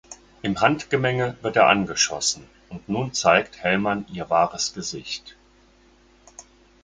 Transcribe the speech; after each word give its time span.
Im 0.41 0.59
Handgemenge 0.59 1.37
wird 1.43 1.57
er 1.57 1.67
angeschossen 1.67 2.49
und 2.69 2.89
nun 2.89 3.13
zeigt 3.13 3.61
Hellmann 3.61 4.07
ihr 4.11 4.31
wahres 4.31 4.73
Gesicht. 4.73 5.35